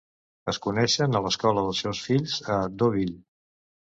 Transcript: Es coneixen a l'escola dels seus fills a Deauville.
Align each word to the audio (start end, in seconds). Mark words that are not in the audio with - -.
Es 0.51 0.59
coneixen 0.65 1.17
a 1.19 1.19
l'escola 1.25 1.65
dels 1.67 1.83
seus 1.85 2.01
fills 2.07 2.39
a 2.57 2.57
Deauville. 2.79 3.21